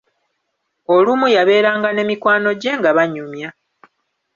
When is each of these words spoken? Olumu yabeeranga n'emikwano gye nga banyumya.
Olumu 0.93 1.27
yabeeranga 1.35 1.89
n'emikwano 1.91 2.49
gye 2.61 2.73
nga 2.77 2.89
banyumya. 2.97 3.49